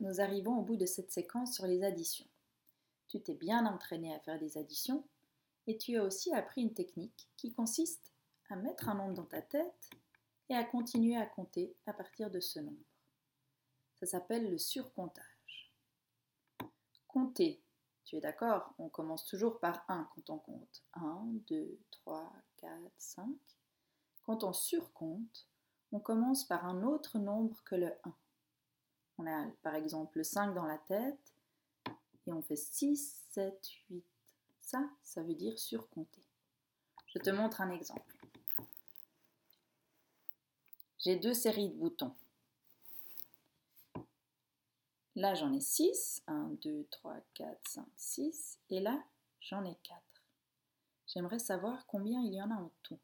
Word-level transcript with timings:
Nous 0.00 0.20
arrivons 0.20 0.58
au 0.58 0.62
bout 0.62 0.76
de 0.76 0.86
cette 0.86 1.10
séquence 1.10 1.54
sur 1.54 1.66
les 1.66 1.82
additions. 1.84 2.26
Tu 3.08 3.20
t'es 3.20 3.34
bien 3.34 3.66
entraîné 3.66 4.14
à 4.14 4.20
faire 4.20 4.38
des 4.38 4.58
additions 4.58 5.04
et 5.66 5.76
tu 5.76 5.96
as 5.96 6.04
aussi 6.04 6.32
appris 6.34 6.62
une 6.62 6.74
technique 6.74 7.28
qui 7.36 7.52
consiste 7.52 8.12
à 8.48 8.56
mettre 8.56 8.88
un 8.88 8.94
nombre 8.94 9.14
dans 9.14 9.26
ta 9.26 9.42
tête 9.42 9.90
et 10.48 10.54
à 10.54 10.64
continuer 10.64 11.16
à 11.16 11.26
compter 11.26 11.76
à 11.86 11.92
partir 11.92 12.30
de 12.30 12.40
ce 12.40 12.58
nombre. 12.60 12.76
Ça 14.00 14.06
s'appelle 14.06 14.50
le 14.50 14.58
surcomptage. 14.58 15.72
Compter, 17.06 17.62
tu 18.04 18.16
es 18.16 18.20
d'accord 18.20 18.74
On 18.78 18.88
commence 18.88 19.24
toujours 19.26 19.60
par 19.60 19.84
1 19.88 20.08
quand 20.14 20.30
on 20.30 20.38
compte. 20.38 20.82
1, 20.94 21.26
2, 21.48 21.78
3, 21.90 22.32
4, 22.56 22.70
5. 22.98 23.26
Quand 24.22 24.42
on 24.42 24.52
surcompte, 24.52 25.46
on 25.92 26.00
commence 26.00 26.44
par 26.44 26.64
un 26.64 26.82
autre 26.82 27.18
nombre 27.18 27.62
que 27.64 27.74
le 27.74 27.92
1. 28.04 28.14
On 29.20 29.26
a 29.26 29.46
par 29.62 29.74
exemple 29.74 30.16
le 30.16 30.24
5 30.24 30.54
dans 30.54 30.64
la 30.64 30.78
tête 30.78 31.34
et 32.26 32.32
on 32.32 32.40
fait 32.40 32.56
6, 32.56 33.26
7, 33.32 33.70
8. 33.90 34.02
Ça, 34.62 34.88
ça 35.02 35.22
veut 35.22 35.34
dire 35.34 35.58
surcompter. 35.58 36.22
Je 37.06 37.18
te 37.18 37.28
montre 37.28 37.60
un 37.60 37.70
exemple. 37.70 38.16
J'ai 41.00 41.16
deux 41.16 41.34
séries 41.34 41.68
de 41.68 41.74
boutons. 41.74 42.14
Là, 45.16 45.34
j'en 45.34 45.52
ai 45.52 45.60
6. 45.60 46.22
1, 46.26 46.52
2, 46.62 46.86
3, 46.90 47.16
4, 47.34 47.68
5, 47.68 47.86
6. 47.96 48.58
Et 48.70 48.80
là, 48.80 49.04
j'en 49.42 49.66
ai 49.66 49.76
4. 49.82 50.00
J'aimerais 51.08 51.40
savoir 51.40 51.86
combien 51.86 52.22
il 52.22 52.32
y 52.32 52.40
en 52.40 52.50
a 52.50 52.54
en 52.54 52.70
tout. 52.82 52.98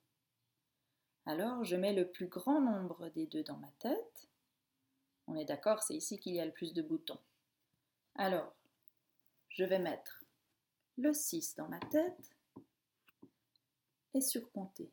Alors, 1.27 1.63
je 1.63 1.77
mets 1.77 1.93
le 1.93 2.09
plus 2.09 2.29
grand 2.29 2.63
nombre 2.63 3.11
des 3.11 3.27
deux 3.27 3.43
dans 3.43 3.59
ma 3.59 3.71
tête. 3.81 4.31
On 5.27 5.37
est 5.37 5.45
d'accord, 5.45 5.83
c'est 5.83 5.97
ici 5.97 6.19
qu'il 6.19 6.35
y 6.35 6.41
a 6.41 6.45
le 6.45 6.53
plus 6.53 6.73
de 6.73 6.83
boutons. 6.83 7.19
Alors, 8.15 8.55
je 9.49 9.65
vais 9.65 9.79
mettre 9.79 10.25
le 10.97 11.13
6 11.13 11.57
dans 11.57 11.69
ma 11.69 11.81
tête 11.81 12.37
et 14.15 14.21
surcompter. 14.21 14.91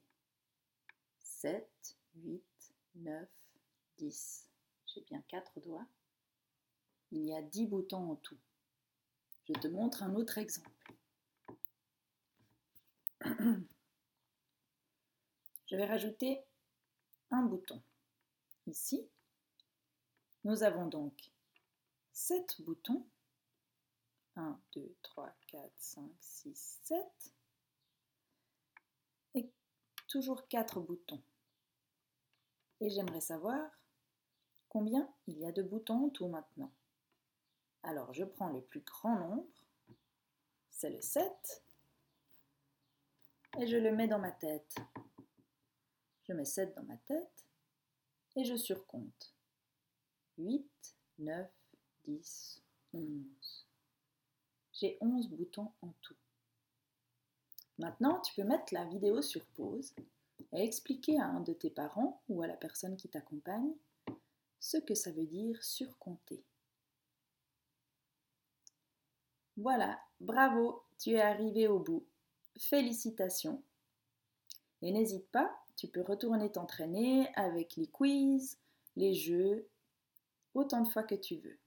7, 1.20 1.70
8, 2.16 2.44
9, 2.96 3.30
10. 3.98 4.50
J'ai 4.88 5.02
bien 5.02 5.22
4 5.28 5.60
doigts. 5.62 5.86
Il 7.12 7.26
y 7.26 7.36
a 7.36 7.42
10 7.42 7.68
boutons 7.68 8.12
en 8.12 8.16
tout. 8.16 8.38
Je 9.48 9.54
te 9.54 9.68
montre 9.68 10.04
un 10.04 10.16
autre 10.16 10.38
exemple. 10.38 10.94
Je 15.68 15.76
vais 15.76 15.86
rajouter 15.86 16.42
un 17.32 17.44
bouton. 17.44 17.82
Ici, 18.68 19.08
nous 20.44 20.64
avons 20.64 20.88
donc 20.88 21.32
7 22.12 22.62
boutons. 22.62 23.06
1, 24.36 24.60
2, 24.74 24.96
3, 25.04 25.32
4, 25.48 25.72
5, 25.78 26.12
6, 26.20 26.80
7. 26.84 27.34
Et 29.36 29.50
toujours 30.08 30.48
4 30.48 30.80
boutons. 30.80 31.22
Et 32.80 32.90
j'aimerais 32.90 33.22
savoir 33.22 33.70
combien 34.70 35.08
il 35.28 35.38
y 35.38 35.46
a 35.46 35.52
de 35.52 35.62
boutons 35.62 36.10
tout 36.10 36.28
maintenant. 36.28 36.72
Alors 37.84 38.14
je 38.14 38.24
prends 38.24 38.50
le 38.50 38.62
plus 38.62 38.82
grand 38.82 39.20
nombre, 39.20 39.48
c'est 40.72 40.90
le 40.90 41.02
7, 41.02 41.64
et 43.60 43.68
je 43.68 43.78
le 43.78 43.92
mets 43.92 44.08
dans 44.08 44.20
ma 44.20 44.32
tête. 44.32 44.76
Je 46.24 46.34
mets 46.34 46.46
7 46.46 46.74
dans 46.76 46.84
ma 46.84 46.98
tête 46.98 47.46
et 48.36 48.46
je 48.46 48.56
surcompte. 48.56 49.36
8, 50.38 50.66
9, 51.20 51.48
10, 52.06 52.62
11. 52.94 53.66
J'ai 54.74 54.98
11 55.02 55.30
boutons 55.30 55.72
en 55.82 55.94
tout. 56.02 56.16
Maintenant, 57.78 58.20
tu 58.22 58.34
peux 58.36 58.48
mettre 58.48 58.74
la 58.74 58.86
vidéo 58.86 59.22
sur 59.22 59.46
pause 59.48 59.94
et 60.52 60.64
expliquer 60.64 61.20
à 61.20 61.26
un 61.26 61.42
de 61.42 61.54
tes 61.54 61.70
parents 61.70 62.22
ou 62.30 62.42
à 62.42 62.48
la 62.48 62.56
personne 62.56 62.98
qui 62.98 63.10
t'accompagne 63.10 63.74
ce 64.60 64.78
que 64.78 64.96
ça 64.96 65.12
veut 65.12 65.26
dire 65.26 65.62
surcompter. 65.64 66.44
Voilà, 69.58 70.00
bravo, 70.20 70.84
tu 70.98 71.12
es 71.12 71.22
arrivé 71.22 71.68
au 71.68 71.80
bout. 71.80 72.06
Félicitations. 72.58 73.62
Et 74.82 74.92
n'hésite 74.92 75.28
pas, 75.28 75.56
tu 75.76 75.88
peux 75.88 76.02
retourner 76.02 76.52
t'entraîner 76.52 77.28
avec 77.36 77.76
les 77.76 77.88
quiz, 77.88 78.58
les 78.96 79.14
jeux, 79.14 79.68
autant 80.54 80.82
de 80.82 80.90
fois 80.90 81.04
que 81.04 81.16
tu 81.16 81.38
veux. 81.38 81.60